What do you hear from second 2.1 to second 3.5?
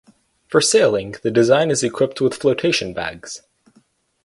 with flotation bags.